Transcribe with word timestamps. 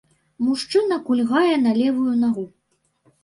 Мужчына 0.45 0.97
кульгае 1.09 1.53
на 1.65 1.71
левую 1.81 2.13
нагу. 2.23 2.45